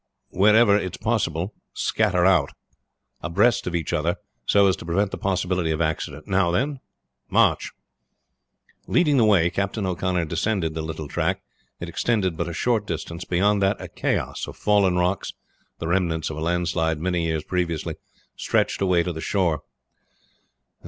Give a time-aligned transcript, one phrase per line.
[0.31, 2.53] Wherever it is possible scatter out
[3.21, 4.15] abreast of each other,
[4.47, 6.27] so as to prevent the possibility of accident.
[6.27, 6.79] Now, then,
[7.29, 7.69] march!"
[8.87, 11.43] Leading the way, Captain O'Connor descended the little track.
[11.79, 13.25] It extended but a short distance.
[13.25, 15.33] Beyond that a chaos of fallen rocks
[15.77, 17.93] the remains of a landslip many years previously
[18.35, 19.61] stretched away to the shore.